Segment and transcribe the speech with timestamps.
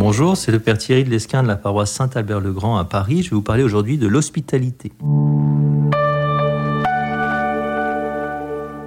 [0.00, 3.22] Bonjour, c'est le Père Thierry de l'Esquin de la paroisse Saint-Albert-le-Grand à Paris.
[3.22, 4.92] Je vais vous parler aujourd'hui de l'hospitalité.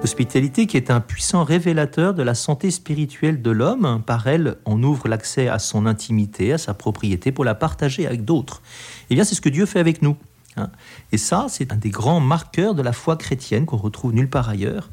[0.00, 4.02] L'hospitalité qui est un puissant révélateur de la santé spirituelle de l'homme.
[4.06, 8.24] Par elle, on ouvre l'accès à son intimité, à sa propriété pour la partager avec
[8.24, 8.62] d'autres.
[9.10, 10.16] Eh bien, c'est ce que Dieu fait avec nous.
[10.56, 10.70] Hein.
[11.12, 14.48] Et ça, c'est un des grands marqueurs de la foi chrétienne qu'on retrouve nulle part
[14.48, 14.88] ailleurs.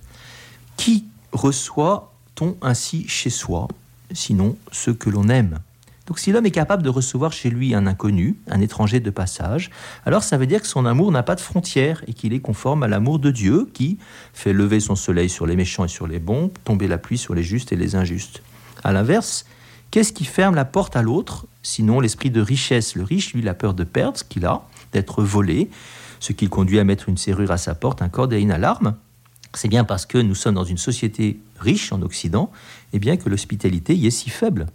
[0.75, 3.69] Qui reçoit-on ainsi chez soi,
[4.11, 5.59] sinon ceux que l'on aime?
[6.07, 9.69] Donc si l'homme est capable de recevoir chez lui un inconnu, un étranger de passage,
[10.05, 12.83] alors ça veut dire que son amour n'a pas de frontières et qu'il est conforme
[12.83, 13.97] à l'amour de Dieu qui
[14.33, 17.35] fait lever son soleil sur les méchants et sur les bons, tomber la pluie sur
[17.35, 18.41] les justes et les injustes.
[18.83, 19.45] À l'inverse,
[19.91, 22.95] qu'est-ce qui ferme la porte à l'autre Sinon l'esprit de richesse.
[22.95, 25.69] Le riche, lui, la peur de perdre ce qu'il a, d'être volé,
[26.19, 28.51] ce qui le conduit à mettre une serrure à sa porte, un corde et une
[28.51, 28.95] alarme?
[29.53, 32.51] C'est bien parce que nous sommes dans une société riche en Occident,
[32.93, 34.65] et eh bien que l'hospitalité y est si faible.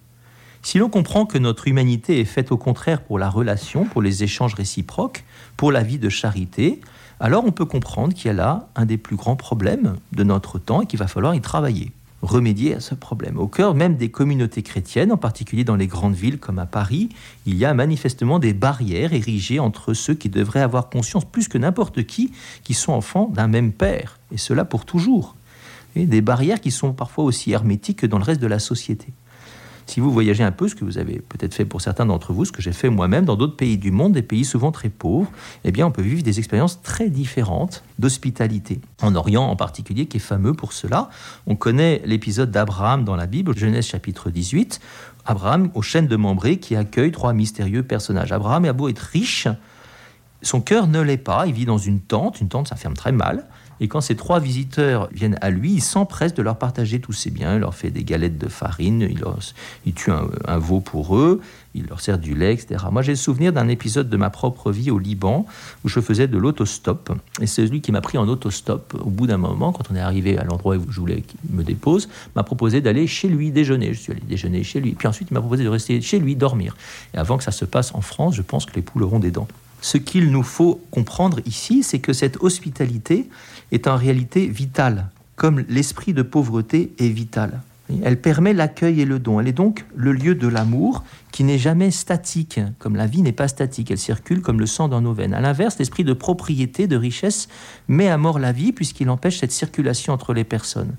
[0.67, 4.25] Si l'on comprend que notre humanité est faite au contraire pour la relation, pour les
[4.25, 5.23] échanges réciproques,
[5.57, 6.81] pour la vie de charité,
[7.21, 10.59] alors on peut comprendre qu'il y a là un des plus grands problèmes de notre
[10.59, 13.39] temps et qu'il va falloir y travailler, remédier à ce problème.
[13.39, 17.11] Au cœur même des communautés chrétiennes, en particulier dans les grandes villes comme à Paris,
[17.47, 21.59] il y a manifestement des barrières érigées entre ceux qui devraient avoir conscience plus que
[21.59, 22.33] n'importe qui
[22.65, 25.37] qui sont enfants d'un même père, et cela pour toujours.
[25.95, 29.13] Et des barrières qui sont parfois aussi hermétiques que dans le reste de la société.
[29.87, 32.45] Si vous voyagez un peu, ce que vous avez peut-être fait pour certains d'entre vous,
[32.45, 35.31] ce que j'ai fait moi-même dans d'autres pays du monde, des pays souvent très pauvres,
[35.65, 38.81] eh bien, on peut vivre des expériences très différentes d'hospitalité.
[39.01, 41.09] En Orient en particulier, qui est fameux pour cela,
[41.47, 44.81] on connaît l'épisode d'Abraham dans la Bible, Genèse chapitre 18,
[45.25, 48.33] Abraham aux chaînes de Mambré qui accueille trois mystérieux personnages.
[48.33, 49.49] Abraham est beau être riche,
[50.43, 53.13] son cœur ne l'est pas, il vit dans une tente, une tente ça ferme très
[53.13, 53.47] mal,
[53.81, 57.31] et quand ces trois visiteurs viennent à lui, il s'empresse de leur partager tous ses
[57.31, 57.55] biens.
[57.55, 59.39] Il leur fait des galettes de farine, il, leur,
[59.95, 61.41] tue un, veau pour eux,
[61.75, 62.87] il leur sert du lait, etc.
[62.91, 65.45] Moi, j'ai le souvenir d'un épisode de ma propre vie au Liban
[65.85, 67.13] où je faisais de l'autostop.
[67.41, 70.01] Et c'est celui qui m'a pris en autostop au bout d'un moment, quand on est
[70.01, 73.93] arrivé à l'endroit où je voulais qu'il me dépose, m'a proposé d'aller chez lui déjeuner.
[73.93, 74.93] Je suis allé déjeuner chez lui.
[74.93, 76.77] Puis ensuite, il m'a proposé de rester chez lui dormir.
[77.13, 79.31] Et avant que ça se passe en France, je pense que les poules auront des
[79.31, 79.49] dents.
[79.87, 83.29] Ce qu'il nous faut comprendre ici, c'est que cette hospitalité
[83.71, 87.61] est en réalité vitale, comme l'esprit de pauvreté est vital.
[88.03, 89.39] Elle permet l'accueil et le don.
[89.39, 93.31] Elle est donc le lieu de l'amour qui n'est jamais statique, comme la vie n'est
[93.31, 93.93] pas statique.
[93.93, 95.35] Elle circule comme le sang dans nos veines.
[95.35, 97.47] À l'inverse, l'esprit de propriété, de richesse,
[97.87, 100.97] met à mort la vie puisqu'il empêche cette circulation entre les personnes.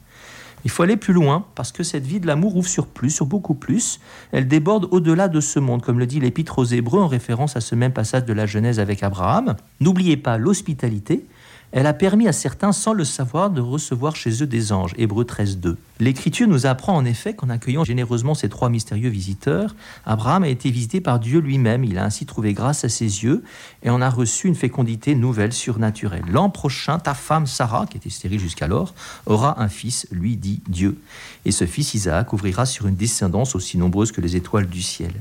[0.63, 3.25] Il faut aller plus loin parce que cette vie de l'amour ouvre sur plus, sur
[3.25, 4.00] beaucoup plus.
[4.31, 7.62] Elle déborde au-delà de ce monde, comme le dit l'Épître aux Hébreux en référence à
[7.62, 9.56] ce même passage de la Genèse avec Abraham.
[9.79, 11.25] N'oubliez pas l'hospitalité,
[11.72, 14.94] elle a permis à certains, sans le savoir, de recevoir chez eux des anges.
[14.97, 15.78] Hébreu 13, 2.
[16.00, 20.72] L'Écriture nous apprend en effet qu'en accueillant généreusement ces trois mystérieux visiteurs, Abraham a été
[20.72, 21.83] visité par Dieu lui-même.
[21.83, 23.44] Il a ainsi trouvé grâce à ses yeux
[23.83, 26.23] et en a reçu une fécondité nouvelle, surnaturelle.
[26.29, 28.94] L'an prochain, ta femme Sarah, qui était stérile jusqu'alors,
[29.25, 30.97] aura un fils, lui dit Dieu.
[31.45, 35.13] Et ce fils Isaac ouvrira sur une descendance aussi nombreuse que les étoiles du ciel.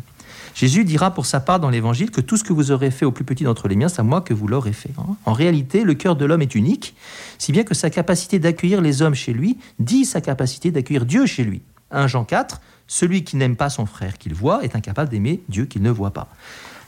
[0.57, 3.13] Jésus dira pour sa part dans l'Évangile que tout ce que vous aurez fait au
[3.13, 4.89] plus petit d'entre les miens, c'est à moi que vous l'aurez fait.
[4.97, 5.15] Hein.
[5.27, 6.97] En réalité, le cœur de l'homme est unique,
[7.37, 11.27] si bien que sa capacité d'accueillir les hommes chez lui dit sa capacité d'accueillir Dieu
[11.27, 11.61] chez lui.
[11.91, 15.67] 1 Jean 4, celui qui n'aime pas son frère qu'il voit est incapable d'aimer Dieu
[15.67, 16.29] qu'il ne voit pas.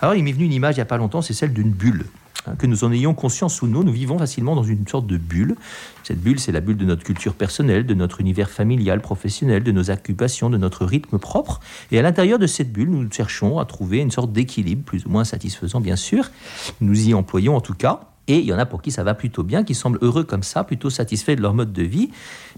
[0.00, 2.06] Alors il m'est venu une image il n'y a pas longtemps, c'est celle d'une bulle.
[2.48, 5.16] Hein, que nous en ayons conscience ou non, nous vivons facilement dans une sorte de
[5.16, 5.56] bulle.
[6.02, 9.72] Cette bulle, c'est la bulle de notre culture personnelle, de notre univers familial, professionnel, de
[9.72, 11.60] nos occupations, de notre rythme propre.
[11.90, 15.10] Et à l'intérieur de cette bulle, nous cherchons à trouver une sorte d'équilibre, plus ou
[15.10, 16.30] moins satisfaisant bien sûr.
[16.80, 18.00] Nous y employons en tout cas.
[18.30, 20.42] Et il y en a pour qui ça va plutôt bien, qui semblent heureux comme
[20.42, 22.10] ça, plutôt satisfaits de leur mode de vie.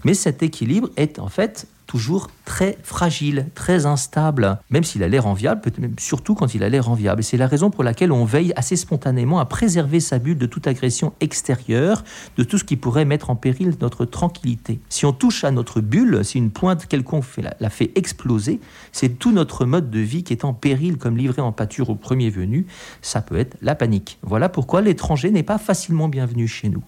[0.03, 5.27] Mais cet équilibre est en fait toujours très fragile, très instable, même s'il a l'air
[5.27, 5.61] enviable,
[5.99, 7.21] surtout quand il a l'air enviable.
[7.21, 10.67] C'est la raison pour laquelle on veille assez spontanément à préserver sa bulle de toute
[10.67, 12.05] agression extérieure,
[12.37, 14.79] de tout ce qui pourrait mettre en péril notre tranquillité.
[14.87, 17.25] Si on touche à notre bulle, si une pointe quelconque
[17.59, 18.61] la fait exploser,
[18.93, 21.95] c'est tout notre mode de vie qui est en péril, comme livré en pâture au
[21.95, 22.67] premier venu.
[23.01, 24.17] Ça peut être la panique.
[24.21, 26.83] Voilà pourquoi l'étranger n'est pas facilement bienvenu chez nous.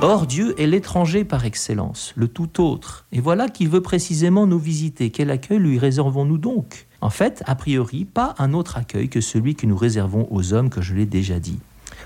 [0.00, 3.04] Or, Dieu est l'étranger par excellence, le tout autre.
[3.10, 5.10] Et voilà qui veut précisément nous visiter.
[5.10, 6.86] Quel accueil lui réservons-nous donc?
[7.00, 10.70] En fait, a priori, pas un autre accueil que celui que nous réservons aux hommes,
[10.70, 11.58] que je l'ai déjà dit.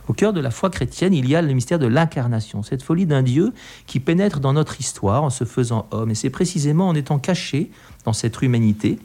[0.09, 3.05] Au cœur de la foi chrétienne, il y a le mystère de l'incarnation, cette folie
[3.05, 3.53] d'un Dieu
[3.87, 6.11] qui pénètre dans notre histoire en se faisant homme.
[6.11, 7.71] Et c'est précisément en étant caché
[8.07, 9.01] dans cette humanité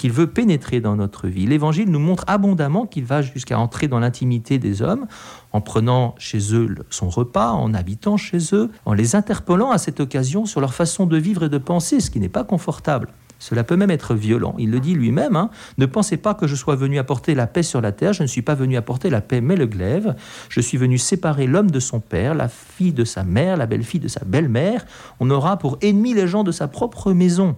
[0.00, 1.44] qu'il veut pénétrer dans notre vie.
[1.44, 5.06] L'Évangile nous montre abondamment qu'il va jusqu'à entrer dans l'intimité des hommes
[5.52, 10.00] en prenant chez eux son repas, en habitant chez eux, en les interpellant à cette
[10.00, 13.08] occasion sur leur façon de vivre et de penser, ce qui n'est pas confortable.
[13.38, 14.54] Cela peut même être violent.
[14.58, 15.50] Il le dit lui-même, hein.
[15.76, 18.28] ne pensez pas que je sois venu apporter la paix sur la terre, je ne
[18.28, 20.14] suis pas venu apporter la paix mais le glaive,
[20.48, 24.00] je suis venu séparer l'homme de son père, la fille de sa mère, la belle-fille
[24.00, 24.86] de sa belle-mère,
[25.20, 27.54] on aura pour ennemis les gens de sa propre maison.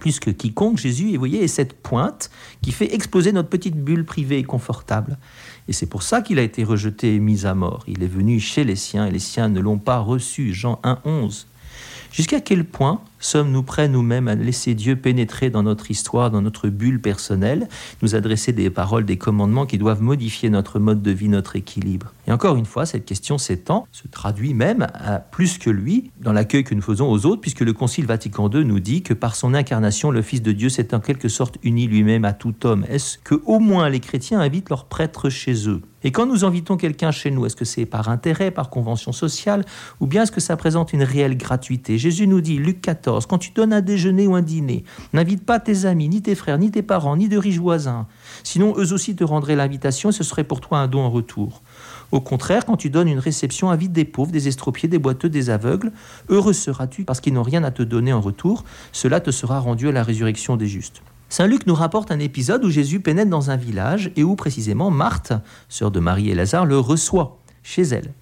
[0.00, 2.30] Plus que quiconque, Jésus, et voyez, est cette pointe
[2.62, 5.18] qui fait exploser notre petite bulle privée et confortable.
[5.68, 7.84] Et c'est pour ça qu'il a été rejeté et mis à mort.
[7.86, 10.52] Il est venu chez les siens et les siens ne l'ont pas reçu.
[10.52, 11.46] Jean 1, 11.
[12.12, 16.68] Jusqu'à quel point sommes-nous prêts nous-mêmes à laisser Dieu pénétrer dans notre histoire, dans notre
[16.68, 17.68] bulle personnelle,
[18.02, 22.12] nous adresser des paroles, des commandements qui doivent modifier notre mode de vie, notre équilibre?
[22.26, 26.32] Et encore une fois, cette question s'étend, se traduit même à plus que lui dans
[26.32, 29.34] l'accueil que nous faisons aux autres, puisque le Concile Vatican II nous dit que par
[29.34, 32.84] son incarnation, le Fils de Dieu s'est en quelque sorte uni lui-même à tout homme.
[32.88, 35.80] Est-ce que au moins les chrétiens invitent leurs prêtres chez eux?
[36.04, 39.64] Et quand nous invitons quelqu'un chez nous, est-ce que c'est par intérêt, par convention sociale,
[40.00, 41.96] ou bien est-ce que ça présente une réelle gratuité?
[41.96, 45.60] Jésus nous dit, Luc 14, quand tu donnes un déjeuner ou un dîner, n'invite pas
[45.60, 48.06] tes amis, ni tes frères, ni tes parents, ni de riches voisins.
[48.44, 51.62] Sinon, eux aussi te rendraient l'invitation et ce serait pour toi un don en retour.
[52.12, 55.48] Au contraire, quand tu donnes une réception, invite des pauvres, des estropiés, des boiteux, des
[55.48, 55.92] aveugles.
[56.28, 58.64] Heureux seras-tu parce qu'ils n'ont rien à te donner en retour.
[58.92, 61.02] Cela te sera rendu à la résurrection des justes.
[61.30, 64.90] Saint Luc nous rapporte un épisode où Jésus pénètre dans un village et où précisément
[64.90, 65.32] Marthe,
[65.70, 68.12] sœur de Marie et Lazare, le reçoit chez elle.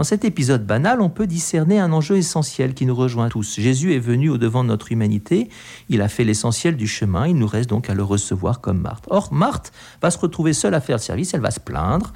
[0.00, 3.60] Dans cet épisode banal, on peut discerner un enjeu essentiel qui nous rejoint tous.
[3.60, 5.50] Jésus est venu au devant de notre humanité,
[5.90, 9.04] il a fait l'essentiel du chemin, il nous reste donc à le recevoir comme Marthe.
[9.10, 12.14] Or, Marthe va se retrouver seule à faire le service, elle va se plaindre,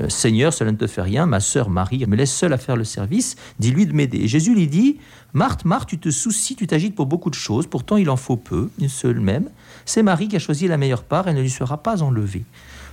[0.00, 2.74] euh, Seigneur, cela ne te fait rien, ma sœur Marie me laisse seule à faire
[2.74, 4.26] le service, dis-lui de m'aider.
[4.26, 4.98] Jésus lui dit,
[5.32, 8.38] Marthe, Marthe, tu te soucies, tu t'agites pour beaucoup de choses, pourtant il en faut
[8.38, 9.50] peu, une seule même.
[9.84, 12.42] C'est Marie qui a choisi la meilleure part, elle ne lui sera pas enlevée.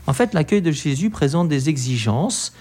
[0.06, 2.54] En fait, l'accueil de Jésus présente des exigences.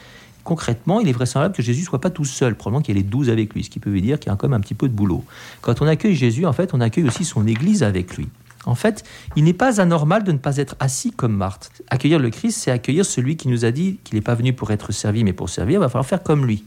[0.46, 3.08] Concrètement, il est vraisemblable que Jésus soit pas tout seul, probablement qu'il y ait les
[3.08, 4.88] douze avec lui, ce qui peut dire qu'il y a quand même un petit peu
[4.88, 5.24] de boulot.
[5.60, 8.28] Quand on accueille Jésus, en fait, on accueille aussi son Église avec lui.
[8.64, 9.02] En fait,
[9.34, 11.72] il n'est pas anormal de ne pas être assis comme Marthe.
[11.88, 14.70] Accueillir le Christ, c'est accueillir celui qui nous a dit qu'il n'est pas venu pour
[14.70, 15.80] être servi, mais pour servir.
[15.80, 16.62] Il va falloir faire comme lui.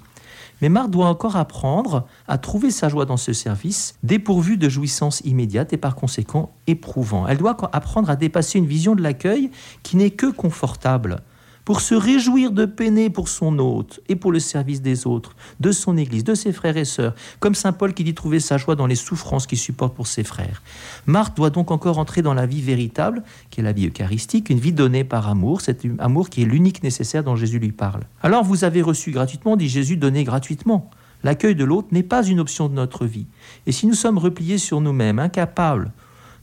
[0.62, 5.22] Mais Marthe doit encore apprendre à trouver sa joie dans ce service, dépourvu de jouissance
[5.22, 7.30] immédiate et par conséquent éprouvant.
[7.30, 9.52] Elle doit apprendre à dépasser une vision de l'accueil
[9.84, 11.22] qui n'est que confortable
[11.70, 15.72] pour se réjouir de peiner pour son hôte et pour le service des autres, de
[15.72, 18.76] son Église, de ses frères et sœurs, comme Saint Paul qui dit trouver sa joie
[18.76, 20.64] dans les souffrances qu'il supporte pour ses frères.
[21.06, 23.22] Marthe doit donc encore entrer dans la vie véritable,
[23.52, 26.82] qui est la vie eucharistique, une vie donnée par amour, cet amour qui est l'unique
[26.82, 28.02] nécessaire dont Jésus lui parle.
[28.24, 30.90] Alors vous avez reçu gratuitement, dit Jésus, donné gratuitement.
[31.22, 33.28] L'accueil de l'autre n'est pas une option de notre vie.
[33.68, 35.92] Et si nous sommes repliés sur nous-mêmes, incapables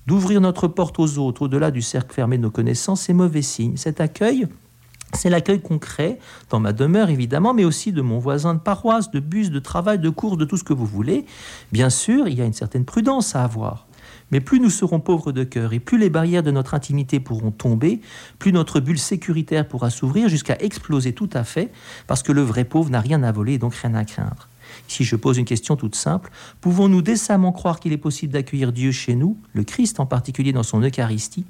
[0.06, 3.76] d'ouvrir notre porte aux autres au-delà du cercle fermé de nos connaissances, c'est mauvais signe.
[3.76, 4.46] Cet accueil
[5.16, 6.18] c'est l'accueil concret
[6.50, 9.98] dans ma demeure, évidemment, mais aussi de mon voisin de paroisse, de bus, de travail,
[9.98, 11.26] de cours, de tout ce que vous voulez.
[11.72, 13.86] Bien sûr, il y a une certaine prudence à avoir.
[14.30, 17.52] Mais plus nous serons pauvres de cœur et plus les barrières de notre intimité pourront
[17.52, 18.00] tomber,
[18.38, 21.70] plus notre bulle sécuritaire pourra s'ouvrir jusqu'à exploser tout à fait,
[22.06, 24.48] parce que le vrai pauvre n'a rien à voler et donc rien à craindre.
[24.88, 26.30] Si je pose une question toute simple,
[26.60, 30.62] pouvons-nous décemment croire qu'il est possible d'accueillir Dieu chez nous, le Christ en particulier dans
[30.62, 31.44] son Eucharistie,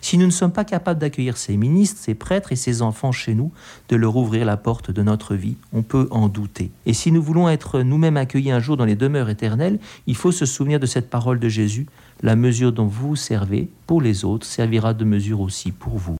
[0.00, 3.34] si nous ne sommes pas capables d'accueillir ses ministres, ses prêtres et ses enfants chez
[3.34, 3.52] nous,
[3.88, 5.56] de leur ouvrir la porte de notre vie?
[5.72, 6.70] On peut en douter.
[6.86, 10.32] Et si nous voulons être nous-mêmes accueillis un jour dans les demeures éternelles, il faut
[10.32, 11.86] se souvenir de cette parole de Jésus,
[12.22, 16.00] la mesure dont vous servez pour les autres servira de mesure aussi pour vous.